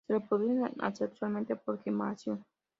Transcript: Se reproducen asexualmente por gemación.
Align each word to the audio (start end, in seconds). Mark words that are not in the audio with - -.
Se 0.07 0.13
reproducen 0.13 0.73
asexualmente 0.79 1.55
por 1.55 1.79
gemación. 1.83 2.43